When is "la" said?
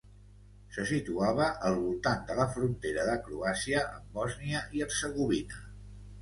2.39-2.47